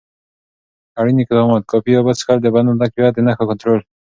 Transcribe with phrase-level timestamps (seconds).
[0.99, 3.81] اړین اقدامات: کافي اوبه څښل، د بدن تقویت، د نښو کنټرول.